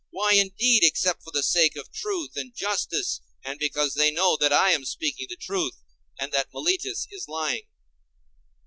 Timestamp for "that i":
4.37-4.71